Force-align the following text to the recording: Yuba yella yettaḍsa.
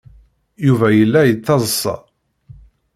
Yuba 0.65 0.87
yella 0.97 1.21
yettaḍsa. 1.25 1.95